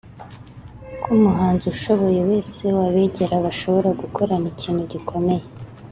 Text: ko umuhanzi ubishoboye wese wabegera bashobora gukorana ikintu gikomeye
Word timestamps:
ko 1.01 1.07
umuhanzi 1.17 1.63
ubishoboye 1.65 2.19
wese 2.29 2.63
wabegera 2.77 3.35
bashobora 3.45 3.89
gukorana 4.01 4.45
ikintu 4.53 4.81
gikomeye 4.91 5.43